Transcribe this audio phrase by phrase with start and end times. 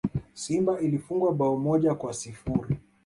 [0.33, 2.77] Simba ilifungwa bao moja kwa sifuri